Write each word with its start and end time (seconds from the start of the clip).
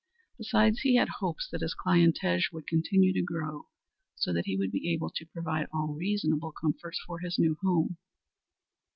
Besides 0.39 0.79
he 0.81 0.95
had 0.95 1.09
hopes 1.19 1.47
that 1.51 1.61
his 1.61 1.75
clientage 1.75 2.49
would 2.51 2.65
continue 2.65 3.13
to 3.13 3.21
grow 3.21 3.67
so 4.15 4.33
that 4.33 4.47
he 4.47 4.57
would 4.57 4.71
be 4.71 4.91
able 4.91 5.11
to 5.11 5.27
provide 5.27 5.67
all 5.71 5.93
reasonable 5.93 6.51
comforts 6.53 6.99
for 7.05 7.19
his 7.19 7.37
new 7.37 7.55
home. 7.61 7.97